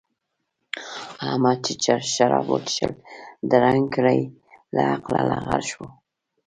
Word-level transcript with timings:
احمد 1.27 1.59
چې 1.83 1.93
شراب 2.13 2.45
وڅښل؛ 2.51 2.91
درنګ 3.51 3.83
ګړۍ 3.95 4.21
له 4.75 4.81
عقله 4.93 5.21
لغړ 5.31 5.61
شو. 5.69 5.85